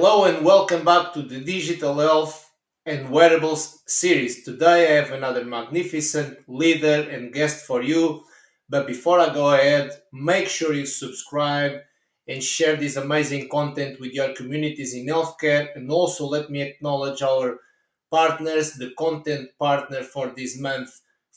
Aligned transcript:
Hello 0.00 0.26
and 0.26 0.44
welcome 0.44 0.84
back 0.84 1.12
to 1.12 1.22
the 1.22 1.40
Digital 1.40 1.98
Health 1.98 2.52
and 2.86 3.10
Wearables 3.10 3.82
series. 3.88 4.44
Today 4.44 4.86
I 4.86 5.02
have 5.02 5.10
another 5.10 5.44
magnificent 5.44 6.38
leader 6.46 7.10
and 7.10 7.32
guest 7.32 7.66
for 7.66 7.82
you. 7.82 8.22
But 8.68 8.86
before 8.86 9.18
I 9.18 9.34
go 9.34 9.52
ahead, 9.52 9.90
make 10.12 10.46
sure 10.46 10.72
you 10.72 10.86
subscribe 10.86 11.80
and 12.28 12.40
share 12.40 12.76
this 12.76 12.94
amazing 12.94 13.48
content 13.48 13.98
with 13.98 14.12
your 14.12 14.34
communities 14.34 14.94
in 14.94 15.06
healthcare. 15.06 15.74
And 15.74 15.90
also 15.90 16.26
let 16.26 16.48
me 16.48 16.62
acknowledge 16.62 17.20
our 17.20 17.58
partners, 18.08 18.74
the 18.74 18.92
content 18.96 19.50
partner 19.58 20.04
for 20.04 20.28
this 20.28 20.60
month, 20.60 20.90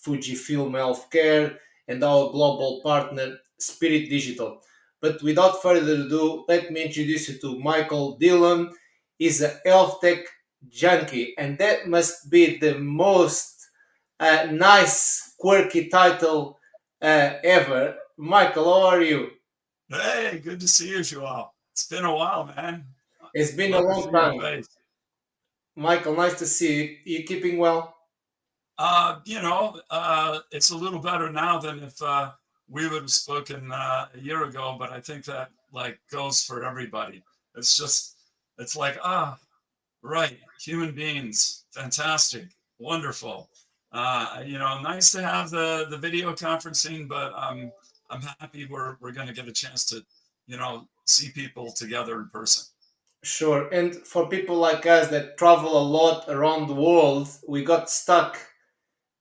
Fujifilm 0.06 0.74
Healthcare, 0.74 1.58
and 1.88 2.04
our 2.04 2.30
global 2.30 2.80
partner, 2.84 3.40
Spirit 3.58 4.08
Digital. 4.08 4.62
But 5.02 5.22
without 5.24 5.62
further 5.62 6.06
ado, 6.06 6.46
let 6.48 6.72
me 6.72 6.84
introduce 6.84 7.28
you 7.28 7.40
to 7.40 7.60
Michael 7.60 8.18
Dillhyon. 8.20 8.72
He's 9.18 9.42
a 9.42 9.60
health 9.66 10.00
tech 10.02 10.20
junkie, 10.70 11.34
and 11.38 11.58
that 11.58 11.88
must 11.88 12.30
be 12.30 12.58
the 12.58 12.78
most 12.78 13.68
uh, 14.20 14.48
nice, 14.52 15.34
quirky 15.40 15.90
title 15.90 16.60
uh, 17.02 17.34
ever. 17.44 17.96
Michael, 18.18 18.66
how 18.66 18.88
are 18.90 19.02
you? 19.02 19.32
Hey, 19.90 20.40
good 20.44 20.60
to 20.60 20.68
see 20.68 20.90
you, 20.90 21.04
Joao. 21.04 21.52
It's 21.74 21.88
been 21.88 22.06
a 22.06 22.16
while, 22.16 22.46
man. 22.46 22.86
It's 23.34 23.52
been 23.52 23.72
Love 23.72 23.84
a 23.84 23.88
long 23.88 24.12
time. 24.12 24.64
Michael, 25.76 26.16
nice 26.16 26.38
to 26.40 26.46
see 26.46 27.02
you. 27.06 27.18
You 27.18 27.24
keeping 27.24 27.58
well? 27.58 27.96
Uh, 28.78 29.20
you 29.26 29.42
know, 29.42 29.80
uh, 29.90 30.40
it's 30.52 30.70
a 30.70 30.78
little 30.78 31.00
better 31.00 31.32
now 31.32 31.60
than 31.60 31.80
if 31.80 32.02
uh, 32.02 32.32
we 32.72 32.88
would 32.88 33.02
have 33.02 33.12
spoken 33.12 33.72
uh, 33.72 34.06
a 34.16 34.20
year 34.20 34.44
ago, 34.46 34.78
but 34.80 34.92
I 34.92 35.02
think 35.02 35.26
that 35.26 35.50
like 35.74 36.00
goes 36.10 36.42
for 36.42 36.64
everybody. 36.64 37.22
It's 37.56 37.76
just, 37.78 38.16
it's 38.58 38.78
like, 38.78 38.98
ah, 39.04 39.38
right, 40.02 40.38
human 40.64 40.96
beings, 40.96 41.66
fantastic, 41.72 42.46
wonderful. 42.80 43.50
Uh, 43.92 44.42
you 44.46 44.58
know, 44.58 44.82
nice 44.82 45.12
to 45.12 45.22
have 45.22 45.50
the 45.50 45.86
the 45.90 45.98
video 45.98 46.32
conferencing, 46.32 47.10
but 47.10 47.34
um, 47.36 47.72
I'm 48.10 48.22
happy 48.40 48.66
we're 48.66 48.96
we're 49.02 49.12
going 49.12 49.28
to 49.28 49.34
get 49.34 49.50
a 49.50 49.52
chance 49.52 49.84
to, 49.88 50.02
you 50.48 50.56
know, 50.56 50.88
see 51.06 51.30
people 51.30 51.74
together 51.74 52.22
in 52.22 52.30
person. 52.30 52.64
Sure, 53.24 53.68
and 53.74 53.96
for 54.08 54.30
people 54.30 54.56
like 54.56 54.86
us 54.86 55.10
that 55.10 55.38
travel 55.38 55.78
a 55.78 55.86
lot 56.00 56.30
around 56.30 56.68
the 56.68 56.74
world, 56.74 57.28
we 57.48 57.66
got 57.66 57.90
stuck 57.90 58.40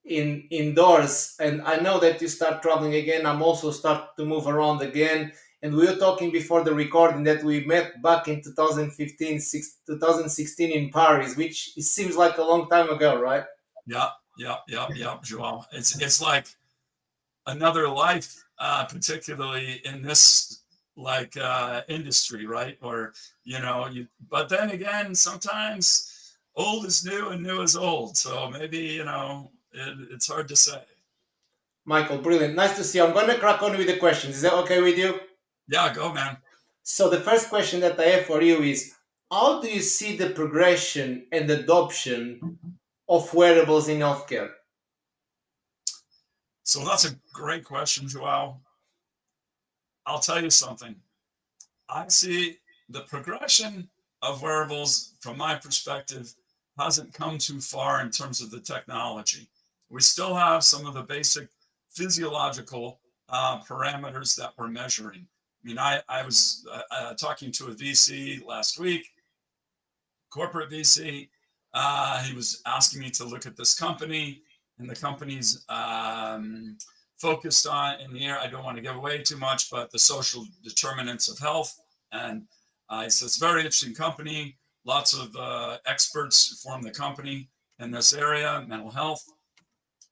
in 0.04 0.46
indoors. 0.50 1.36
And 1.40 1.62
i 1.62 1.76
know 1.76 2.00
that 2.00 2.20
you 2.20 2.28
start 2.28 2.62
traveling 2.62 2.94
again. 2.94 3.26
I'm 3.26 3.42
also 3.42 3.70
start 3.70 4.16
to 4.16 4.24
move 4.24 4.46
around 4.46 4.82
again. 4.82 5.32
And 5.62 5.74
we 5.74 5.86
were 5.86 5.96
talking 5.96 6.30
before 6.32 6.64
the 6.64 6.74
recording 6.74 7.22
that 7.24 7.44
we 7.44 7.64
met 7.66 8.02
back 8.02 8.28
in 8.28 8.42
2015 8.42 9.40
six, 9.40 9.76
2016 9.86 10.70
in 10.70 10.90
paris 10.90 11.36
which 11.36 11.72
it 11.76 11.82
seems 11.82 12.16
like 12.16 12.38
a 12.38 12.42
long 12.42 12.68
time 12.68 12.88
ago 12.88 13.20
right? 13.20 13.44
Yeah 13.86 14.08
yeah 14.38 14.56
yeah 14.68 14.86
yeah 14.94 15.18
joao 15.22 15.64
it's 15.72 16.00
it's 16.00 16.22
like 16.22 16.46
another 17.46 17.88
life 17.88 18.42
uh 18.58 18.84
particularly 18.86 19.82
in 19.84 20.00
this 20.00 20.62
like 20.96 21.36
uh 21.36 21.82
industry 21.88 22.46
right? 22.46 22.78
Or 22.80 23.12
you 23.44 23.58
know 23.58 23.86
you 23.86 24.06
but 24.30 24.48
then 24.48 24.70
again 24.70 25.14
sometimes 25.14 26.36
old 26.56 26.86
is 26.86 27.04
new 27.04 27.28
and 27.28 27.42
new 27.42 27.60
is 27.62 27.76
old. 27.76 28.16
So 28.16 28.50
maybe 28.50 28.78
you 28.78 29.04
know 29.04 29.50
it, 29.72 30.08
it's 30.12 30.28
hard 30.28 30.48
to 30.48 30.56
say. 30.56 30.82
Michael, 31.84 32.18
brilliant. 32.18 32.54
Nice 32.54 32.76
to 32.76 32.84
see 32.84 32.98
you. 32.98 33.04
I'm 33.04 33.12
going 33.12 33.28
to 33.28 33.38
crack 33.38 33.62
on 33.62 33.76
with 33.76 33.86
the 33.86 33.96
questions. 33.96 34.36
Is 34.36 34.42
that 34.42 34.54
okay 34.54 34.80
with 34.80 34.98
you? 34.98 35.18
Yeah, 35.68 35.92
go, 35.92 36.12
man. 36.12 36.36
So, 36.82 37.08
the 37.08 37.20
first 37.20 37.48
question 37.48 37.80
that 37.80 37.98
I 37.98 38.04
have 38.04 38.26
for 38.26 38.42
you 38.42 38.62
is 38.62 38.94
How 39.30 39.60
do 39.60 39.68
you 39.68 39.80
see 39.80 40.16
the 40.16 40.30
progression 40.30 41.26
and 41.32 41.50
adoption 41.50 42.58
of 43.08 43.32
wearables 43.32 43.88
in 43.88 43.98
healthcare? 43.98 44.50
So, 46.64 46.84
that's 46.84 47.06
a 47.06 47.16
great 47.32 47.64
question, 47.64 48.08
Joao. 48.08 48.60
I'll 50.06 50.20
tell 50.20 50.42
you 50.42 50.50
something. 50.50 50.96
I 51.88 52.08
see 52.08 52.58
the 52.88 53.02
progression 53.02 53.88
of 54.22 54.42
wearables 54.42 55.14
from 55.20 55.38
my 55.38 55.54
perspective 55.54 56.34
hasn't 56.78 57.14
come 57.14 57.38
too 57.38 57.60
far 57.60 58.00
in 58.00 58.10
terms 58.10 58.40
of 58.40 58.50
the 58.50 58.60
technology 58.60 59.48
we 59.90 60.00
still 60.00 60.34
have 60.34 60.62
some 60.64 60.86
of 60.86 60.94
the 60.94 61.02
basic 61.02 61.48
physiological 61.90 63.00
uh, 63.28 63.60
parameters 63.60 64.36
that 64.36 64.52
we're 64.56 64.68
measuring. 64.68 65.26
I 65.62 65.68
mean, 65.68 65.78
I, 65.78 66.00
I 66.08 66.24
was 66.24 66.66
uh, 66.72 66.82
uh, 66.90 67.14
talking 67.14 67.52
to 67.52 67.66
a 67.66 67.74
VC 67.74 68.44
last 68.46 68.78
week, 68.78 69.06
corporate 70.30 70.70
VC. 70.70 71.28
Uh, 71.74 72.22
he 72.22 72.34
was 72.34 72.62
asking 72.66 73.00
me 73.00 73.10
to 73.10 73.24
look 73.24 73.46
at 73.46 73.56
this 73.56 73.74
company, 73.74 74.42
and 74.78 74.88
the 74.88 74.94
company's 74.94 75.64
um, 75.68 76.78
focused 77.18 77.66
on 77.66 78.00
in 78.00 78.12
the 78.12 78.24
air. 78.24 78.38
I 78.38 78.46
don't 78.46 78.64
want 78.64 78.76
to 78.76 78.82
give 78.82 78.96
away 78.96 79.22
too 79.22 79.36
much, 79.36 79.70
but 79.70 79.90
the 79.90 79.98
social 79.98 80.46
determinants 80.64 81.28
of 81.28 81.38
health. 81.38 81.78
And 82.12 82.44
uh, 82.88 83.04
he 83.04 83.10
says, 83.10 83.36
very 83.36 83.60
interesting 83.60 83.94
company. 83.94 84.56
Lots 84.86 85.14
of 85.14 85.36
uh, 85.36 85.76
experts 85.86 86.62
form 86.62 86.82
the 86.82 86.90
company 86.90 87.50
in 87.80 87.90
this 87.90 88.12
area, 88.12 88.64
mental 88.66 88.90
health 88.90 89.24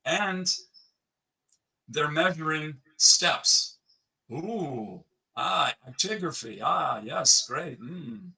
and 0.09 0.51
they're 1.89 2.11
measuring 2.11 2.75
steps. 2.97 3.77
Ooh, 4.33 5.05
ah, 5.37 5.73
actigraphy. 5.89 6.61
Ah, 6.63 7.01
yes, 7.05 7.47
great. 7.47 7.81
Mm, 7.81 8.31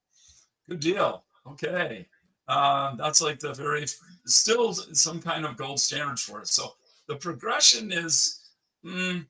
good 0.69 0.80
deal. 0.80 1.25
Okay. 1.47 2.06
Um, 2.48 2.97
that's 2.98 3.22
like 3.22 3.38
the 3.38 3.54
very, 3.54 3.86
still 4.26 4.72
some 4.75 5.22
kind 5.22 5.47
of 5.47 5.56
gold 5.56 5.78
standard 5.78 6.19
for 6.19 6.41
it. 6.41 6.48
So 6.48 6.75
the 7.06 7.16
progression 7.16 7.92
is 7.92 8.41
mm, 8.84 9.25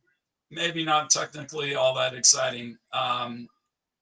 maybe 0.51 0.85
not 0.85 1.11
technically 1.11 1.75
all 1.75 1.95
that 1.97 2.15
exciting, 2.15 2.79
um, 2.93 3.49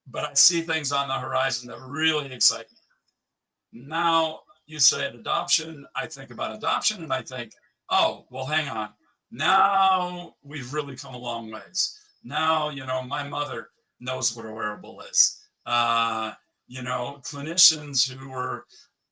but 0.06 0.24
I 0.24 0.34
see 0.34 0.60
things 0.62 0.92
on 0.92 1.08
the 1.08 1.14
horizon 1.14 1.68
that 1.68 1.80
really 1.80 2.32
excite 2.32 2.66
me. 2.70 3.86
Now, 3.86 4.40
you 4.66 4.78
say 4.78 5.06
adoption, 5.06 5.86
I 5.96 6.06
think 6.06 6.30
about 6.30 6.56
adoption 6.56 7.02
and 7.02 7.12
I 7.12 7.22
think, 7.22 7.52
oh, 7.90 8.26
well, 8.30 8.46
hang 8.46 8.68
on. 8.68 8.90
Now 9.30 10.34
we've 10.42 10.72
really 10.72 10.96
come 10.96 11.14
a 11.14 11.18
long 11.18 11.50
ways. 11.50 11.98
Now, 12.24 12.70
you 12.70 12.86
know, 12.86 13.02
my 13.02 13.26
mother 13.26 13.68
knows 14.00 14.34
what 14.36 14.46
a 14.46 14.52
wearable 14.52 15.00
is. 15.02 15.40
Uh, 15.66 16.32
you 16.66 16.82
know, 16.82 17.20
clinicians 17.22 18.10
who 18.10 18.28
were, 18.28 18.64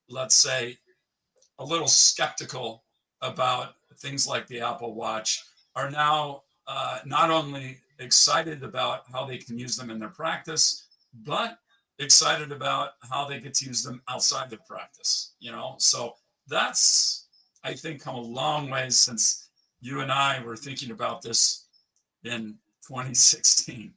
let's 0.09 0.37
say, 0.37 0.79
a 1.59 1.65
little 1.65 1.89
skeptical 1.89 2.85
about 3.23 3.75
things 3.99 4.27
like 4.27 4.47
the 4.47 4.61
Apple 4.61 4.95
Watch 4.95 5.43
are 5.75 5.91
now 5.91 6.43
uh, 6.67 7.01
not 7.05 7.31
only 7.31 7.79
excited 7.99 8.63
about 8.63 9.03
how 9.13 9.25
they 9.25 9.39
can 9.39 9.59
use 9.59 9.77
them 9.77 9.91
in 9.91 9.99
their 9.99 10.11
practice, 10.11 10.87
but 11.25 11.59
excited 11.99 12.53
about 12.53 12.91
how 13.09 13.27
they 13.27 13.41
get 13.41 13.55
to 13.55 13.67
use 13.67 13.83
them 13.83 14.03
outside 14.09 14.51
their 14.51 14.59
practice. 14.69 15.35
You 15.41 15.53
know, 15.53 15.77
so 15.79 16.15
that's 16.47 17.26
I 17.67 17.75
think, 17.75 18.01
come 18.01 18.15
a 18.15 18.21
long 18.21 18.71
way 18.71 18.89
since 18.91 19.49
you 19.81 20.01
and 20.01 20.13
I 20.13 20.41
were 20.43 20.57
thinking 20.57 20.93
about 20.93 21.21
this 21.21 21.67
in 22.23 22.59
2016. 22.87 23.93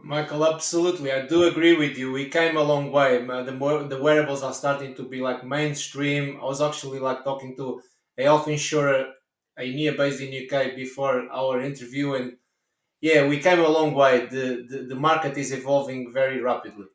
Michael, 0.00 0.46
absolutely. 0.46 1.10
I 1.10 1.26
do 1.26 1.44
agree 1.44 1.76
with 1.76 1.96
you. 1.96 2.12
We 2.12 2.28
came 2.28 2.56
a 2.56 2.62
long 2.62 2.92
way. 2.92 3.24
The 3.24 3.52
more 3.52 3.82
the 3.84 4.00
wearables 4.00 4.42
are 4.42 4.52
starting 4.52 4.94
to 4.96 5.02
be 5.02 5.20
like 5.20 5.44
mainstream. 5.44 6.38
I 6.40 6.44
was 6.44 6.60
actually 6.60 7.00
like 7.00 7.24
talking 7.24 7.56
to 7.56 7.80
a 8.18 8.24
health 8.24 8.46
insurer, 8.48 9.06
a 9.58 9.74
near 9.74 9.94
based 9.96 10.20
in 10.20 10.30
UK 10.44 10.76
before 10.76 11.26
our 11.32 11.60
interview, 11.62 12.14
and 12.14 12.36
yeah, 13.00 13.26
we 13.26 13.38
came 13.38 13.60
a 13.60 13.68
long 13.68 13.94
way. 13.94 14.26
The, 14.26 14.66
the 14.68 14.78
the 14.90 14.94
market 14.94 15.36
is 15.38 15.52
evolving 15.52 16.12
very 16.12 16.40
rapidly. 16.40 16.86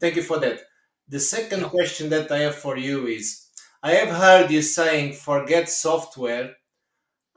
Thank 0.00 0.16
you 0.16 0.22
for 0.22 0.38
that. 0.40 0.60
The 1.08 1.20
second 1.20 1.64
question 1.64 2.08
that 2.10 2.32
I 2.32 2.38
have 2.38 2.56
for 2.56 2.76
you 2.76 3.06
is 3.06 3.47
I 3.88 3.92
have 3.92 4.14
heard 4.14 4.50
you 4.50 4.60
saying 4.60 5.14
forget 5.14 5.70
software, 5.70 6.54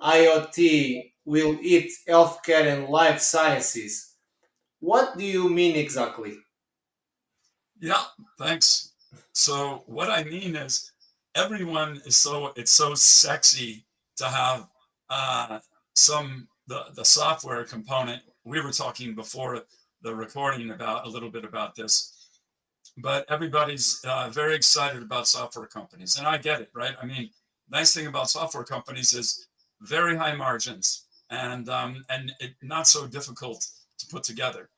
IoT 0.02 1.14
will 1.24 1.58
eat 1.62 1.94
healthcare 2.10 2.68
and 2.68 2.90
life 2.90 3.22
sciences. 3.22 4.16
What 4.82 5.18
do 5.18 5.24
you 5.24 5.48
mean 5.48 5.78
exactly? 5.78 6.40
Yeah, 7.80 8.04
thanks. 8.38 8.92
So 9.32 9.84
what 9.86 10.10
I 10.10 10.26
mean 10.26 10.58
is 10.58 10.92
everyone 11.36 12.02
is 12.06 12.18
so 12.18 12.52
it's 12.58 12.72
so 12.72 12.96
sexy 12.96 13.86
to 14.18 14.26
have 14.26 14.68
uh, 15.10 15.60
some 15.94 16.50
the 16.68 16.88
the 16.98 17.06
software 17.06 17.64
component. 17.64 18.24
We 18.44 18.60
were 18.60 18.74
talking 18.74 19.16
before 19.16 19.62
the 20.02 20.14
recording 20.14 20.72
about 20.72 21.08
a 21.08 21.10
little 21.10 21.32
bit 21.32 21.46
about 21.46 21.76
this 21.76 22.21
but 22.98 23.26
everybody's 23.30 24.02
uh, 24.06 24.30
very 24.30 24.56
excited 24.56 25.02
about 25.02 25.28
software 25.28 25.68
companies, 25.68 26.18
and 26.18 26.28
I 26.28 26.38
get 26.38 26.62
it, 26.62 26.70
right? 26.74 26.96
I 27.02 27.06
mean, 27.06 27.30
nice 27.70 27.94
thing 27.94 28.08
about 28.08 28.30
software 28.30 28.64
companies 28.64 29.14
is 29.14 29.48
very 29.82 30.16
high 30.16 30.36
margins 30.36 31.08
and 31.30 31.70
um, 31.70 32.04
and 32.10 32.32
it, 32.40 32.54
not 32.62 32.88
so 32.88 33.08
difficult 33.08 33.66
to 33.98 34.08
put 34.08 34.24
together. 34.24 34.70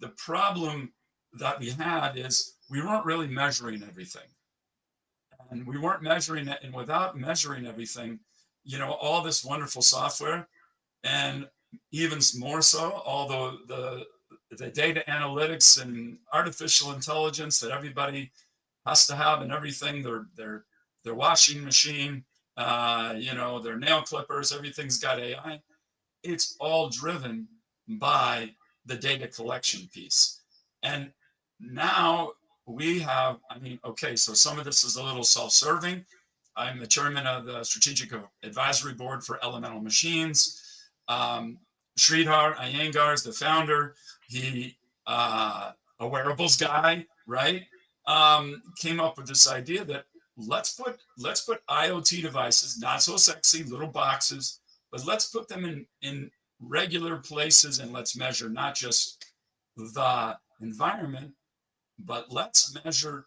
The 0.00 0.08
problem 0.16 0.92
that 1.38 1.60
we 1.60 1.70
had 1.70 2.16
is 2.16 2.56
we 2.70 2.82
weren't 2.82 3.04
really 3.04 3.28
measuring 3.28 3.82
everything. 3.82 4.28
And 5.50 5.66
we 5.66 5.78
weren't 5.78 6.02
measuring 6.02 6.48
it. 6.48 6.58
And 6.62 6.74
without 6.74 7.16
measuring 7.16 7.66
everything, 7.66 8.18
you 8.64 8.78
know, 8.78 8.92
all 8.92 9.22
this 9.22 9.44
wonderful 9.44 9.82
software 9.82 10.48
and 11.04 11.46
even 11.92 12.18
more 12.36 12.62
so, 12.62 12.90
all 12.90 13.28
the, 13.28 13.58
the, 13.68 14.06
the 14.56 14.68
data 14.68 15.04
analytics 15.08 15.80
and 15.80 16.18
artificial 16.32 16.92
intelligence 16.92 17.60
that 17.60 17.70
everybody 17.70 18.30
has 18.86 19.06
to 19.06 19.16
have 19.16 19.42
and 19.42 19.52
everything, 19.52 20.02
their, 20.02 20.26
their, 20.36 20.64
their 21.04 21.14
washing 21.14 21.64
machine, 21.64 22.24
uh, 22.56 23.14
you 23.16 23.34
know, 23.34 23.58
their 23.58 23.78
nail 23.78 24.02
clippers, 24.02 24.52
everything's 24.52 24.98
got 24.98 25.20
AI. 25.20 25.60
It's 26.22 26.56
all 26.58 26.88
driven 26.88 27.46
by 27.88 28.50
the 28.86 28.96
data 28.96 29.28
collection 29.28 29.88
piece. 29.92 30.40
And 30.82 31.10
now 31.60 32.32
we 32.66 33.00
have, 33.00 33.38
I 33.50 33.58
mean, 33.58 33.78
okay, 33.84 34.16
so 34.16 34.34
some 34.34 34.58
of 34.58 34.64
this 34.64 34.84
is 34.84 34.96
a 34.96 35.02
little 35.02 35.24
self 35.24 35.52
serving. 35.52 36.04
I'm 36.56 36.80
the 36.80 36.86
chairman 36.86 37.26
of 37.26 37.44
the 37.44 37.62
Strategic 37.64 38.12
Advisory 38.42 38.94
Board 38.94 39.22
for 39.22 39.38
Elemental 39.44 39.80
Machines. 39.80 40.62
Um, 41.08 41.58
Sridhar 41.98 42.56
Iyengar 42.56 43.14
is 43.14 43.22
the 43.22 43.32
founder. 43.32 43.94
He, 44.28 44.76
uh, 45.06 45.72
a 46.00 46.06
wearables 46.06 46.56
guy, 46.56 47.06
right? 47.26 47.62
Um, 48.06 48.62
came 48.78 49.00
up 49.00 49.16
with 49.16 49.26
this 49.26 49.50
idea 49.50 49.84
that 49.84 50.04
let's 50.36 50.74
put 50.74 50.98
let's 51.18 51.40
put 51.42 51.66
IoT 51.66 52.22
devices, 52.22 52.78
not 52.78 53.02
so 53.02 53.16
sexy 53.16 53.64
little 53.64 53.88
boxes, 53.88 54.60
but 54.92 55.04
let's 55.06 55.28
put 55.28 55.48
them 55.48 55.64
in 55.64 55.86
in 56.02 56.30
regular 56.60 57.16
places 57.18 57.80
and 57.80 57.92
let's 57.92 58.16
measure 58.16 58.48
not 58.48 58.74
just 58.74 59.24
the 59.76 60.36
environment, 60.60 61.32
but 61.98 62.30
let's 62.30 62.76
measure 62.84 63.26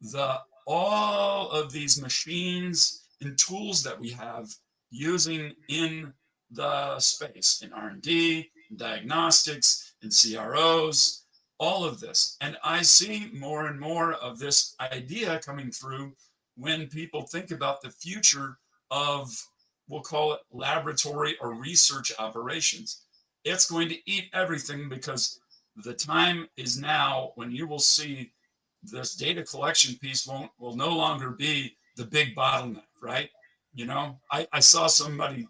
the 0.00 0.38
all 0.66 1.50
of 1.50 1.72
these 1.72 2.00
machines 2.00 3.04
and 3.20 3.38
tools 3.38 3.82
that 3.82 3.98
we 3.98 4.10
have 4.10 4.48
using 4.90 5.52
in 5.68 6.12
the 6.50 6.98
space 6.98 7.62
in 7.62 7.72
r&d 7.72 8.50
diagnostics 8.76 9.94
in 10.02 10.10
cros 10.10 11.24
all 11.58 11.84
of 11.84 12.00
this 12.00 12.36
and 12.40 12.56
i 12.64 12.82
see 12.82 13.30
more 13.34 13.66
and 13.66 13.78
more 13.78 14.14
of 14.14 14.38
this 14.38 14.74
idea 14.92 15.40
coming 15.40 15.70
through 15.70 16.12
when 16.56 16.86
people 16.88 17.22
think 17.22 17.50
about 17.50 17.80
the 17.82 17.90
future 17.90 18.58
of 18.90 19.30
we'll 19.88 20.00
call 20.00 20.32
it 20.32 20.40
laboratory 20.52 21.36
or 21.40 21.54
research 21.54 22.12
operations 22.18 23.02
it's 23.44 23.70
going 23.70 23.88
to 23.88 24.10
eat 24.10 24.24
everything 24.32 24.88
because 24.88 25.40
the 25.84 25.94
time 25.94 26.48
is 26.56 26.78
now 26.78 27.32
when 27.36 27.50
you 27.50 27.66
will 27.66 27.78
see 27.78 28.32
this 28.82 29.14
data 29.14 29.42
collection 29.42 29.96
piece 29.96 30.26
won't 30.26 30.50
will 30.58 30.76
no 30.76 30.90
longer 30.90 31.30
be 31.30 31.76
the 31.96 32.04
big 32.04 32.34
bottleneck, 32.34 32.82
right? 33.02 33.28
You 33.74 33.86
know, 33.86 34.18
I, 34.30 34.46
I 34.52 34.60
saw 34.60 34.86
somebody 34.86 35.46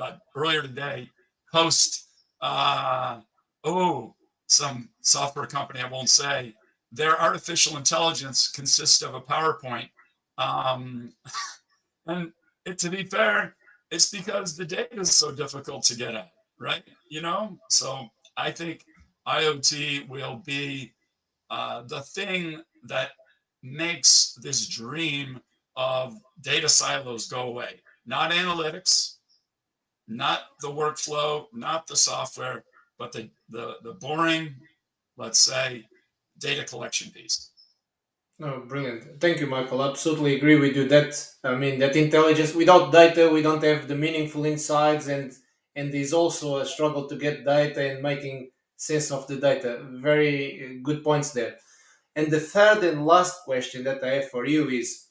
uh, 0.00 0.12
earlier 0.34 0.62
today 0.62 1.10
post, 1.52 2.08
uh, 2.40 3.20
oh, 3.64 4.14
some 4.46 4.88
software 5.00 5.46
company 5.46 5.80
I 5.80 5.88
won't 5.88 6.10
say 6.10 6.54
their 6.92 7.20
artificial 7.20 7.76
intelligence 7.76 8.48
consists 8.48 9.02
of 9.02 9.14
a 9.14 9.20
PowerPoint, 9.20 9.90
um, 10.38 11.12
and 12.06 12.32
it, 12.64 12.78
to 12.78 12.90
be 12.90 13.04
fair, 13.04 13.56
it's 13.90 14.10
because 14.10 14.56
the 14.56 14.64
data 14.64 15.00
is 15.00 15.14
so 15.14 15.30
difficult 15.32 15.84
to 15.84 15.96
get 15.96 16.14
at, 16.14 16.30
right? 16.58 16.82
You 17.08 17.22
know, 17.22 17.58
so 17.70 18.08
I 18.36 18.50
think 18.50 18.84
IoT 19.26 20.08
will 20.08 20.42
be 20.44 20.92
uh, 21.50 21.82
the 21.82 22.00
thing 22.00 22.62
that 22.88 23.10
makes 23.62 24.38
this 24.42 24.66
dream 24.68 25.40
of 25.76 26.14
data 26.40 26.68
silos 26.68 27.28
go 27.28 27.42
away. 27.42 27.80
Not 28.06 28.30
analytics, 28.30 29.15
not 30.08 30.40
the 30.60 30.68
workflow, 30.68 31.46
not 31.52 31.86
the 31.86 31.96
software, 31.96 32.64
but 32.98 33.12
the, 33.12 33.28
the, 33.48 33.76
the 33.82 33.92
boring, 33.92 34.54
let's 35.16 35.40
say, 35.40 35.84
data 36.38 36.64
collection 36.64 37.10
piece. 37.10 37.50
Oh, 38.40 38.60
brilliant. 38.60 39.18
Thank 39.20 39.40
you, 39.40 39.46
Michael. 39.46 39.82
Absolutely 39.82 40.36
agree 40.36 40.56
with 40.56 40.76
you. 40.76 40.86
That 40.86 41.26
I 41.42 41.54
mean 41.54 41.78
that 41.78 41.96
intelligence 41.96 42.54
without 42.54 42.92
data 42.92 43.30
we 43.30 43.40
don't 43.40 43.62
have 43.62 43.88
the 43.88 43.94
meaningful 43.94 44.44
insights 44.44 45.06
and 45.08 45.32
and 45.74 45.92
there's 45.92 46.12
also 46.12 46.58
a 46.58 46.66
struggle 46.66 47.08
to 47.08 47.16
get 47.16 47.46
data 47.46 47.92
and 47.92 48.02
making 48.02 48.50
sense 48.76 49.10
of 49.10 49.26
the 49.26 49.36
data. 49.36 49.80
Very 49.90 50.64
uh, 50.64 50.80
good 50.82 51.02
points 51.02 51.32
there. 51.32 51.56
And 52.14 52.30
the 52.30 52.40
third 52.40 52.84
and 52.84 53.06
last 53.06 53.44
question 53.44 53.84
that 53.84 54.04
I 54.04 54.14
have 54.16 54.30
for 54.30 54.44
you 54.46 54.68
is 54.68 55.06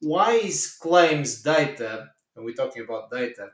why 0.00 0.32
is 0.32 0.76
claims 0.80 1.42
data, 1.42 2.10
and 2.36 2.44
we're 2.44 2.54
talking 2.54 2.82
about 2.82 3.10
data, 3.10 3.48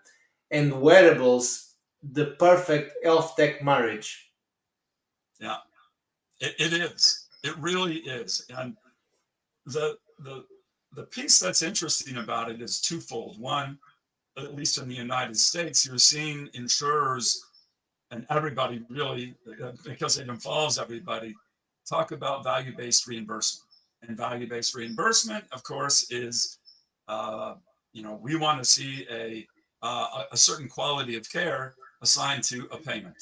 and 0.50 0.81
wearables 0.81 1.75
the 2.02 2.26
perfect 2.38 2.93
health 3.04 3.34
tech 3.37 3.62
marriage? 3.62 4.31
Yeah, 5.40 5.58
it, 6.40 6.54
it 6.58 6.72
is. 6.72 7.28
It 7.43 7.56
really 7.58 7.96
is. 7.96 8.44
And 8.56 8.76
the 9.66 9.98
the 10.20 10.44
the 10.93 11.04
piece 11.04 11.38
that's 11.38 11.62
interesting 11.62 12.16
about 12.16 12.50
it 12.50 12.62
is 12.62 12.81
twofold. 12.81 13.38
One, 13.38 13.78
at 14.38 14.54
least 14.54 14.78
in 14.78 14.88
the 14.88 14.94
United 14.94 15.37
States, 15.37 15.87
you're 15.87 15.98
seeing 15.98 16.48
insurers 16.54 17.44
and 18.10 18.26
everybody 18.31 18.82
really, 18.88 19.34
because 19.84 20.19
it 20.19 20.28
involves 20.28 20.78
everybody, 20.78 21.34
talk 21.88 22.12
about 22.12 22.44
value-based 22.44 23.06
reimbursement. 23.06 23.64
And 24.02 24.16
value-based 24.16 24.75
reimbursement, 24.75 25.44
of 25.52 25.62
course, 25.64 26.10
is 26.10 26.58
uh, 27.08 27.54
you 27.93 28.02
know 28.02 28.20
we 28.22 28.37
want 28.37 28.58
to 28.58 28.64
see 28.64 29.06
a 29.10 29.46
uh, 29.82 30.25
a 30.32 30.37
certain 30.37 30.69
quality 30.69 31.17
of 31.17 31.31
care 31.31 31.75
assigned 32.02 32.43
to 32.44 32.69
a 32.73 32.78
payment. 32.78 33.17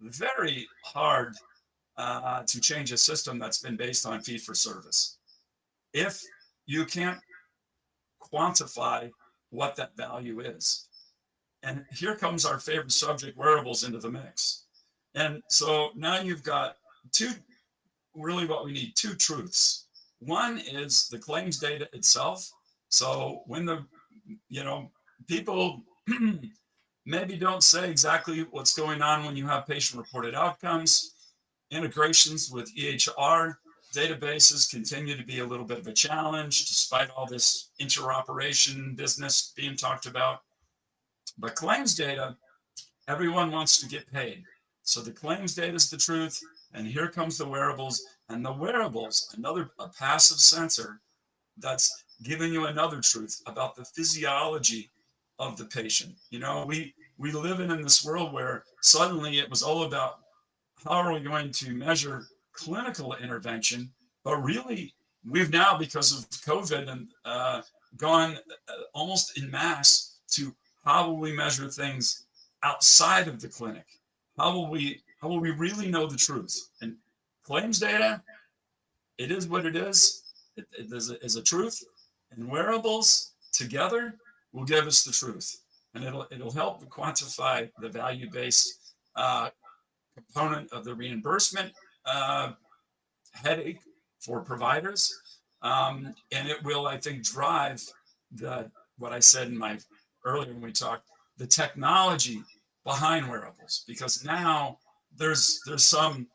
Very 0.00 0.66
hard 0.84 1.34
uh, 1.96 2.42
to 2.46 2.60
change 2.60 2.92
a 2.92 2.98
system 2.98 3.38
that's 3.38 3.58
been 3.58 3.76
based 3.76 4.06
on 4.06 4.20
fee 4.20 4.38
for 4.38 4.54
service. 4.54 5.18
If 5.92 6.20
you 6.66 6.84
can't 6.84 7.18
quantify 8.20 9.10
what 9.50 9.76
that 9.76 9.96
value 9.96 10.40
is, 10.40 10.88
and 11.62 11.84
here 11.92 12.14
comes 12.14 12.44
our 12.44 12.58
favorite 12.58 12.92
subject, 12.92 13.36
wearables, 13.36 13.84
into 13.84 13.98
the 13.98 14.10
mix. 14.10 14.64
And 15.14 15.42
so 15.48 15.90
now 15.96 16.20
you've 16.20 16.42
got 16.42 16.76
two, 17.12 17.30
really 18.14 18.46
what 18.46 18.64
we 18.64 18.72
need 18.72 18.92
two 18.94 19.14
truths. 19.14 19.86
One 20.20 20.58
is 20.58 21.08
the 21.08 21.18
claims 21.18 21.58
data 21.58 21.88
itself. 21.92 22.48
So 22.90 23.42
when 23.46 23.64
the, 23.64 23.84
you 24.48 24.62
know, 24.62 24.90
people 25.26 25.82
maybe 27.06 27.36
don't 27.36 27.62
say 27.62 27.90
exactly 27.90 28.46
what's 28.50 28.74
going 28.74 29.02
on 29.02 29.24
when 29.24 29.36
you 29.36 29.46
have 29.46 29.66
patient 29.66 30.00
reported 30.00 30.34
outcomes, 30.34 31.14
integrations 31.70 32.50
with 32.50 32.74
EHR 32.76 33.56
databases 33.94 34.70
continue 34.70 35.16
to 35.16 35.24
be 35.24 35.40
a 35.40 35.46
little 35.46 35.64
bit 35.64 35.78
of 35.78 35.86
a 35.86 35.92
challenge 35.92 36.66
despite 36.66 37.08
all 37.10 37.26
this 37.26 37.70
interoperation 37.80 38.94
business 38.96 39.52
being 39.56 39.76
talked 39.76 40.06
about. 40.06 40.40
But 41.38 41.54
claims 41.54 41.94
data, 41.94 42.36
everyone 43.08 43.50
wants 43.50 43.80
to 43.80 43.88
get 43.88 44.10
paid. 44.12 44.44
So 44.82 45.00
the 45.00 45.12
claims 45.12 45.54
data 45.54 45.74
is 45.74 45.90
the 45.90 45.96
truth. 45.96 46.40
And 46.74 46.86
here 46.86 47.08
comes 47.08 47.38
the 47.38 47.48
wearables. 47.48 48.02
And 48.28 48.44
the 48.44 48.52
wearables, 48.52 49.34
another 49.36 49.70
a 49.78 49.88
passive 49.88 50.38
sensor 50.38 51.00
that's 51.58 52.04
giving 52.22 52.52
you 52.52 52.66
another 52.66 53.00
truth 53.00 53.40
about 53.46 53.76
the 53.76 53.84
physiology 53.84 54.90
of 55.38 55.56
the 55.56 55.64
patient. 55.64 56.14
You 56.30 56.38
know, 56.38 56.64
we 56.66 56.94
we 57.18 57.32
live 57.32 57.60
in, 57.60 57.70
in 57.70 57.82
this 57.82 58.04
world 58.04 58.32
where 58.32 58.64
suddenly 58.82 59.38
it 59.38 59.48
was 59.48 59.62
all 59.62 59.84
about 59.84 60.18
how 60.84 60.92
are 60.92 61.12
we 61.12 61.20
going 61.20 61.50
to 61.50 61.72
measure 61.72 62.26
clinical 62.52 63.14
intervention, 63.14 63.90
but 64.24 64.36
really 64.36 64.94
we've 65.28 65.50
now 65.50 65.76
because 65.76 66.12
of 66.12 66.28
COVID 66.30 66.88
and 66.90 67.08
uh, 67.24 67.62
gone 67.96 68.36
uh, 68.68 68.72
almost 68.94 69.38
in 69.38 69.50
mass 69.50 70.18
to 70.28 70.54
how 70.84 71.08
will 71.08 71.16
we 71.16 71.32
measure 71.32 71.68
things 71.68 72.26
outside 72.62 73.28
of 73.28 73.40
the 73.40 73.48
clinic? 73.48 73.86
How 74.38 74.52
will 74.52 74.70
we 74.70 75.02
how 75.20 75.28
will 75.28 75.40
we 75.40 75.50
really 75.50 75.90
know 75.90 76.06
the 76.06 76.16
truth? 76.16 76.70
And 76.80 76.96
claims 77.44 77.78
data, 77.78 78.22
it 79.18 79.30
is 79.30 79.48
what 79.48 79.66
it 79.66 79.76
is. 79.76 80.22
It, 80.56 80.66
it 80.78 80.92
is, 80.92 81.10
a, 81.10 81.24
is 81.24 81.36
a 81.36 81.42
truth. 81.42 81.82
And 82.30 82.48
wearables 82.50 83.32
together 83.52 84.16
will 84.56 84.64
give 84.64 84.86
us 84.86 85.04
the 85.04 85.12
truth. 85.12 85.60
And 85.94 86.02
it'll 86.02 86.26
it'll 86.30 86.50
help 86.50 86.84
quantify 86.88 87.70
the 87.78 87.88
value-based 87.88 88.94
uh, 89.14 89.50
component 90.16 90.72
of 90.72 90.84
the 90.84 90.94
reimbursement 90.94 91.72
uh, 92.06 92.52
headache 93.32 93.80
for 94.20 94.40
providers. 94.40 95.14
Um, 95.62 96.14
and 96.32 96.48
it 96.48 96.62
will, 96.64 96.86
I 96.86 96.96
think, 96.98 97.22
drive 97.22 97.82
the 98.32 98.70
what 98.98 99.12
I 99.12 99.20
said 99.20 99.48
in 99.48 99.58
my 99.58 99.78
earlier 100.24 100.52
when 100.52 100.62
we 100.62 100.72
talked, 100.72 101.08
the 101.36 101.46
technology 101.46 102.42
behind 102.84 103.28
wearables, 103.28 103.84
because 103.86 104.24
now 104.24 104.78
there's 105.16 105.60
there's 105.66 105.84
some 105.84 106.26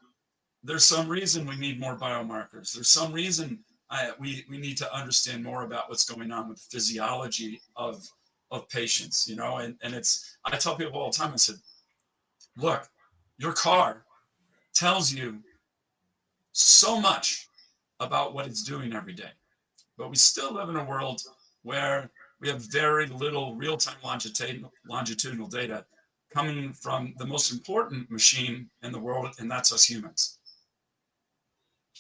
there's 0.64 0.86
some 0.86 1.08
reason 1.10 1.48
we 1.48 1.58
need 1.58 1.80
more 1.80 1.98
biomarkers. 1.98 2.74
There's 2.74 2.90
some 2.90 3.12
reason 3.14 3.60
I, 3.92 4.12
we, 4.20 4.46
we 4.50 4.58
need 4.58 4.78
to 4.78 4.96
understand 4.96 5.44
more 5.44 5.64
about 5.64 5.90
what's 5.90 6.06
going 6.06 6.32
on 6.32 6.48
with 6.48 6.58
the 6.58 6.78
physiology 6.78 7.62
of, 7.76 8.08
of 8.50 8.68
patients, 8.70 9.28
you 9.28 9.36
know, 9.36 9.58
and, 9.58 9.76
and 9.84 9.94
it's, 9.94 10.38
I 10.46 10.56
tell 10.56 10.76
people 10.78 11.00
all 11.00 11.12
the 11.12 11.18
time, 11.18 11.34
I 11.34 11.36
said, 11.36 11.58
look, 12.58 12.88
your 13.38 13.54
car 13.54 14.06
tells 14.74 15.12
you 15.12 15.40
so 16.54 17.00
much 17.00 17.48
about 18.00 18.34
what 18.34 18.48
it's 18.48 18.64
doing 18.64 18.94
every 18.94 19.14
day. 19.14 19.32
But 19.98 20.10
we 20.10 20.16
still 20.16 20.54
live 20.54 20.70
in 20.70 20.78
a 20.78 20.86
world 20.86 21.22
where 21.64 22.10
we 22.40 22.48
have 22.48 22.62
very 22.72 23.08
little 23.08 23.56
real 23.56 23.78
time 23.78 23.98
longitudinal, 24.04 24.72
longitudinal 24.90 25.48
data 25.48 25.86
coming 26.34 26.72
from 26.74 27.14
the 27.18 27.26
most 27.26 27.52
important 27.52 28.10
machine 28.10 28.70
in 28.84 28.92
the 28.92 29.00
world, 29.00 29.36
and 29.40 29.52
that's 29.52 29.72
us 29.74 29.84
humans. 29.84 30.40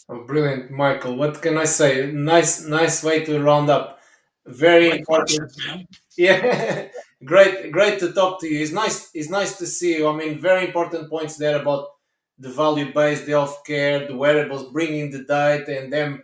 Oh, 0.10 0.24
brilliant, 0.25 0.72
Michael. 0.72 1.15
What 1.15 1.41
can 1.41 1.58
I 1.58 1.65
say? 1.65 2.12
Nice, 2.12 2.65
nice 2.65 3.03
way 3.03 3.24
to 3.25 3.41
round 3.41 3.70
up. 3.70 4.00
Very 4.46 4.89
Great 4.89 5.00
important. 5.00 5.51
Yeah, 6.17 6.89
great, 7.24 7.72
great 7.72 7.98
to 8.00 8.12
talk 8.12 8.41
to 8.41 8.48
you. 8.48 8.62
It's 8.62 8.74
nice. 8.74 9.10
It's 9.13 9.29
nice 9.29 9.58
to 9.60 9.65
see 9.65 9.98
you. 9.98 10.08
I 10.10 10.15
mean, 10.15 10.39
very 10.39 10.65
important 10.67 11.10
points 11.10 11.38
there 11.38 11.60
about 11.60 11.88
the 12.38 12.50
value-based 12.50 13.25
healthcare, 13.27 14.08
the 14.08 14.15
wearables, 14.15 14.72
bringing 14.72 15.10
the 15.10 15.24
data, 15.24 15.79
and 15.81 15.91
then 15.91 16.22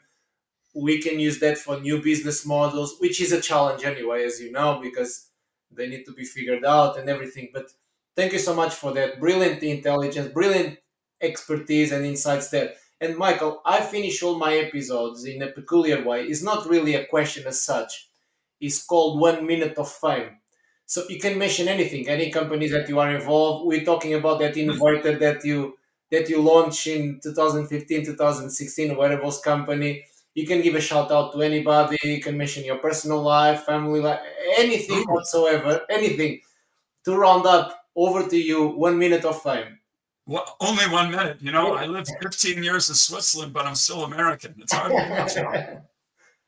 we 0.75 1.01
can 1.01 1.19
use 1.19 1.39
that 1.39 1.57
for 1.57 1.79
new 1.79 2.01
business 2.01 2.45
models, 2.45 2.95
which 2.99 3.21
is 3.21 3.31
a 3.31 3.41
challenge 3.41 3.83
anyway, 3.83 4.23
as 4.25 4.39
you 4.39 4.51
know, 4.51 4.79
because 4.81 5.29
they 5.71 5.87
need 5.87 6.05
to 6.05 6.13
be 6.13 6.25
figured 6.25 6.65
out 6.65 6.97
and 6.97 7.09
everything. 7.09 7.49
But 7.53 7.71
thank 8.15 8.33
you 8.33 8.39
so 8.39 8.53
much 8.55 8.73
for 8.73 8.93
that 8.93 9.19
brilliant 9.19 9.63
intelligence, 9.63 10.31
brilliant 10.33 10.79
expertise 11.21 11.91
and 11.91 12.05
insights 12.05 12.49
there. 12.49 12.73
And 12.99 13.15
Michael, 13.17 13.61
I 13.65 13.81
finish 13.81 14.21
all 14.23 14.37
my 14.37 14.55
episodes 14.55 15.25
in 15.25 15.41
a 15.41 15.51
peculiar 15.51 16.03
way. 16.03 16.23
It's 16.25 16.41
not 16.43 16.67
really 16.67 16.95
a 16.95 17.05
question 17.05 17.45
as 17.47 17.61
such. 17.61 18.09
It's 18.59 18.83
called 18.83 19.19
one 19.19 19.45
minute 19.45 19.77
of 19.77 19.91
fame. 19.91 20.39
So 20.85 21.03
you 21.09 21.19
can 21.19 21.37
mention 21.37 21.67
anything, 21.67 22.07
any 22.07 22.31
companies 22.31 22.71
that 22.71 22.89
you 22.89 22.99
are 22.99 23.13
involved. 23.13 23.67
We're 23.67 23.83
talking 23.85 24.13
about 24.13 24.39
that 24.39 24.55
inverter 24.55 25.19
that 25.19 25.43
you 25.45 25.77
that 26.11 26.29
you 26.29 26.41
launched 26.41 26.87
in 26.87 27.19
2015, 27.21 28.05
2016, 28.05 28.95
wearables 28.95 29.41
company. 29.41 30.05
You 30.33 30.47
can 30.47 30.61
give 30.61 30.75
a 30.75 30.81
shout 30.81 31.11
out 31.11 31.33
to 31.33 31.41
anybody. 31.41 31.97
You 32.03 32.21
can 32.21 32.37
mention 32.37 32.63
your 32.63 32.77
personal 32.77 33.21
life, 33.21 33.63
family 33.65 33.99
life, 33.99 34.21
anything 34.57 35.03
whatsoever, 35.09 35.81
anything. 35.89 36.39
To 37.05 37.17
round 37.17 37.45
up, 37.47 37.77
over 37.95 38.27
to 38.29 38.37
you. 38.37 38.67
One 38.69 38.97
minute 38.99 39.25
of 39.25 39.41
fame. 39.41 39.79
Well, 40.27 40.57
only 40.59 40.83
one 40.89 41.09
minute. 41.09 41.37
You 41.41 41.53
know, 41.53 41.73
I 41.73 41.85
lived 41.85 42.11
15 42.21 42.61
years 42.61 42.89
in 42.89 42.95
Switzerland, 42.95 43.53
but 43.53 43.65
I'm 43.65 43.75
still 43.75 44.03
American. 44.03 44.55
It's 44.59 44.73
hard 44.73 44.91
to. 44.91 45.81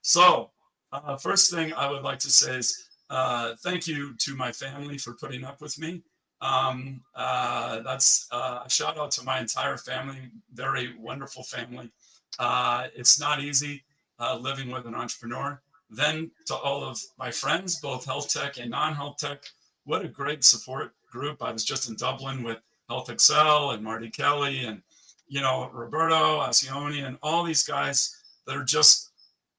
So, 0.01 0.51
uh, 0.93 1.17
first 1.17 1.51
thing 1.51 1.73
I 1.73 1.91
would 1.91 2.03
like 2.03 2.19
to 2.19 2.31
say 2.31 2.57
is 2.57 2.87
uh, 3.09 3.55
thank 3.59 3.85
you 3.85 4.15
to 4.19 4.33
my 4.33 4.53
family 4.53 4.97
for 4.97 5.13
putting 5.13 5.43
up 5.43 5.59
with 5.59 5.77
me. 5.77 6.03
Um, 6.39 7.01
uh, 7.13 7.81
that's 7.81 8.27
uh, 8.31 8.61
a 8.65 8.69
shout 8.69 8.97
out 8.97 9.11
to 9.11 9.25
my 9.25 9.41
entire 9.41 9.75
family, 9.75 10.31
very 10.53 10.95
wonderful 10.97 11.43
family. 11.43 11.91
Uh, 12.39 12.87
it's 12.95 13.19
not 13.19 13.41
easy 13.41 13.83
uh, 14.19 14.37
living 14.37 14.71
with 14.71 14.85
an 14.85 14.95
entrepreneur. 14.95 15.61
Then 15.89 16.31
to 16.45 16.55
all 16.55 16.81
of 16.81 16.97
my 17.17 17.29
friends, 17.29 17.81
both 17.81 18.05
health 18.05 18.31
tech 18.31 18.57
and 18.57 18.71
non 18.71 18.95
health 18.95 19.17
tech, 19.17 19.43
what 19.83 20.05
a 20.05 20.07
great 20.07 20.45
support 20.45 20.93
group. 21.11 21.43
I 21.43 21.51
was 21.51 21.65
just 21.65 21.89
in 21.89 21.97
Dublin 21.97 22.41
with 22.41 22.59
HealthXL 22.89 23.73
and 23.73 23.83
Marty 23.83 24.09
Kelly 24.09 24.65
and, 24.65 24.81
you 25.27 25.41
know, 25.41 25.69
Roberto 25.73 26.39
Ascione 26.39 27.05
and 27.05 27.17
all 27.21 27.43
these 27.43 27.63
guys 27.63 28.15
that 28.47 28.55
are 28.55 28.63
just 28.63 29.11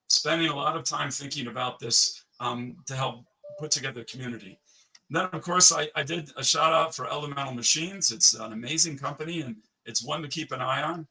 spending 0.09 0.49
a 0.49 0.57
lot 0.57 0.77
of 0.77 0.85
time 0.85 1.11
thinking 1.11 1.47
about 1.47 1.79
this 1.79 2.25
um, 2.41 2.77
to 2.87 2.97
help 2.97 3.25
put 3.59 3.71
together 3.71 4.01
a 4.01 4.05
community. 4.05 4.59
then, 5.11 5.29
of 5.33 5.43
course, 5.43 5.73
I, 5.73 5.89
I 5.95 6.03
did 6.03 6.31
a 6.37 6.43
shout 6.43 6.73
out 6.73 6.95
for 6.95 7.11
Elemental 7.11 7.55
Machines. 7.55 8.11
It's 8.11 8.35
an 8.35 8.53
amazing 8.53 8.99
company 8.99 9.43
and 9.43 9.57
it's 9.87 10.05
one 10.05 10.23
to 10.23 10.29
keep 10.29 10.53
an 10.53 10.61
eye 10.61 10.83
on. 10.83 11.07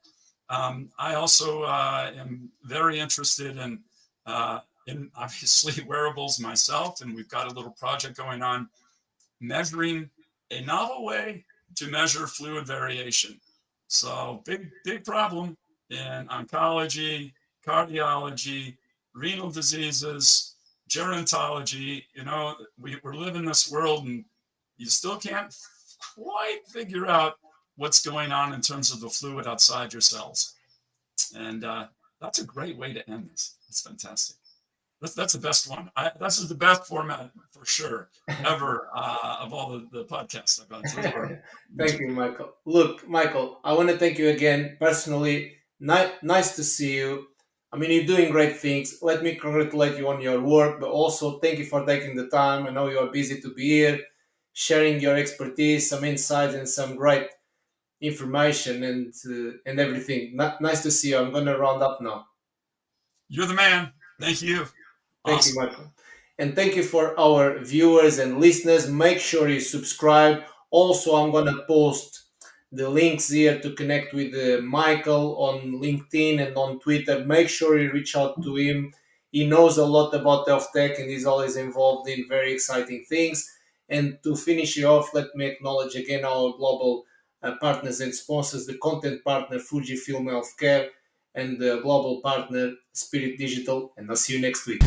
Um, 0.49 0.89
I 0.97 1.13
also 1.13 1.63
uh, 1.63 2.11
am 2.17 2.49
very 2.63 2.99
interested 2.99 3.57
in, 3.57 3.79
uh, 4.25 4.59
in 4.87 5.11
obviously 5.15 5.83
wearables 5.87 6.39
myself, 6.39 7.01
and 7.01 7.15
we've 7.15 7.29
got 7.29 7.51
a 7.51 7.53
little 7.53 7.71
project 7.71 8.17
going 8.17 8.41
on 8.41 8.67
measuring 9.39 10.09
a 10.51 10.61
novel 10.61 11.05
way 11.05 11.45
to 11.75 11.89
measure 11.89 12.27
fluid 12.27 12.65
variation. 12.65 13.39
So 13.87 14.41
big, 14.45 14.69
big 14.83 15.03
problem 15.03 15.57
in 15.89 16.27
oncology, 16.27 17.33
cardiology, 17.67 18.77
renal 19.13 19.49
diseases, 19.49 20.55
gerontology. 20.89 22.03
You 22.13 22.25
know, 22.25 22.55
we, 22.79 22.97
we 23.03 23.17
live 23.17 23.35
in 23.35 23.45
this 23.45 23.71
world 23.71 24.05
and 24.05 24.25
you 24.77 24.87
still 24.87 25.17
can't 25.17 25.55
quite 26.15 26.59
figure 26.67 27.07
out 27.07 27.37
what's 27.75 28.05
going 28.05 28.31
on 28.31 28.53
in 28.53 28.61
terms 28.61 28.91
of 28.91 28.99
the 28.99 29.09
fluid 29.09 29.47
outside 29.47 29.93
your 29.93 30.01
cells. 30.01 30.55
And 31.35 31.63
uh, 31.63 31.87
that's 32.21 32.39
a 32.39 32.45
great 32.45 32.77
way 32.77 32.93
to 32.93 33.09
end 33.09 33.29
this. 33.29 33.55
It's 33.67 33.81
fantastic. 33.81 34.35
That's, 35.01 35.13
that's 35.13 35.33
the 35.33 35.39
best 35.39 35.69
one. 35.69 35.89
I, 35.95 36.11
this 36.19 36.39
is 36.39 36.49
the 36.49 36.55
best 36.55 36.85
format 36.85 37.31
for 37.51 37.65
sure 37.65 38.09
ever 38.45 38.89
uh, 38.95 39.37
of 39.39 39.53
all 39.53 39.69
the, 39.71 39.87
the 39.91 40.05
podcasts 40.05 40.61
I've 40.61 40.69
gone 40.69 40.83
through. 40.83 41.37
Thank 41.77 41.99
you, 41.99 42.09
Michael. 42.09 42.53
Look, 42.65 43.07
Michael, 43.07 43.59
I 43.63 43.73
want 43.73 43.89
to 43.89 43.97
thank 43.97 44.17
you 44.17 44.29
again 44.29 44.75
personally. 44.79 45.53
Ni- 45.79 46.11
nice 46.21 46.55
to 46.57 46.63
see 46.63 46.97
you. 46.97 47.27
I 47.71 47.77
mean, 47.77 47.91
you're 47.91 48.05
doing 48.05 48.31
great 48.31 48.57
things. 48.57 48.97
Let 49.01 49.23
me 49.23 49.35
congratulate 49.35 49.97
you 49.97 50.09
on 50.09 50.19
your 50.19 50.41
work, 50.41 50.79
but 50.81 50.89
also 50.89 51.39
thank 51.39 51.59
you 51.59 51.65
for 51.65 51.85
taking 51.85 52.15
the 52.15 52.27
time. 52.27 52.65
I 52.65 52.71
know 52.71 52.89
you 52.89 52.97
are 52.99 53.11
busy 53.11 53.39
to 53.41 53.53
be 53.53 53.69
here, 53.69 53.99
sharing 54.53 54.99
your 54.99 55.15
expertise, 55.15 55.89
some 55.89 56.03
insights, 56.03 56.55
and 56.55 56.67
some 56.67 56.95
great 56.95 57.27
information 58.01 58.83
and 58.83 59.13
uh, 59.25 59.57
and 59.65 59.79
everything. 59.79 60.35
N- 60.39 60.55
nice 60.59 60.81
to 60.83 60.91
see 60.91 61.09
you. 61.09 61.17
I'm 61.17 61.31
gonna 61.31 61.57
round 61.57 61.83
up 61.83 62.01
now. 62.01 62.25
You're 63.29 63.45
the 63.45 63.53
man. 63.53 63.93
Thank 64.19 64.41
you. 64.41 64.65
Thank 65.29 65.39
Awesome. 65.39 65.53
you, 65.53 65.69
Michael. 65.69 65.93
And 66.37 66.55
thank 66.55 66.75
you 66.75 66.83
for 66.83 67.19
our 67.19 67.59
viewers 67.59 68.17
and 68.17 68.39
listeners. 68.39 68.89
Make 68.89 69.19
sure 69.19 69.49
you 69.49 69.59
subscribe. 69.59 70.43
Also, 70.71 71.15
I'm 71.15 71.31
going 71.31 71.45
to 71.53 71.63
post 71.67 72.23
the 72.71 72.89
links 72.89 73.29
here 73.29 73.59
to 73.59 73.73
connect 73.73 74.13
with 74.13 74.33
uh, 74.33 74.61
Michael 74.61 75.35
on 75.37 75.81
LinkedIn 75.81 76.45
and 76.45 76.55
on 76.55 76.79
Twitter. 76.79 77.25
Make 77.25 77.49
sure 77.49 77.79
you 77.79 77.91
reach 77.91 78.15
out 78.15 78.41
to 78.43 78.55
him. 78.55 78.93
He 79.31 79.45
knows 79.47 79.77
a 79.77 79.85
lot 79.85 80.13
about 80.13 80.47
health 80.47 80.69
tech 80.73 80.97
and 80.99 81.09
he's 81.09 81.25
always 81.25 81.55
involved 81.55 82.09
in 82.09 82.27
very 82.27 82.53
exciting 82.53 83.05
things. 83.07 83.51
And 83.89 84.17
to 84.23 84.35
finish 84.35 84.77
you 84.77 84.87
off, 84.87 85.13
let 85.13 85.35
me 85.35 85.45
acknowledge 85.45 85.95
again 85.95 86.23
our 86.23 86.53
global 86.57 87.05
uh, 87.41 87.55
partners 87.59 88.01
and 88.01 88.13
sponsors 88.13 88.65
the 88.65 88.77
content 88.77 89.23
partner 89.23 89.57
Fujifilm 89.57 90.25
Healthcare 90.25 90.89
and 91.35 91.59
the 91.59 91.79
global 91.81 92.21
partner 92.21 92.73
Spirit 92.93 93.37
Digital. 93.37 93.93
And 93.97 94.09
I'll 94.09 94.15
see 94.15 94.33
you 94.35 94.41
next 94.41 94.67
week. 94.67 94.81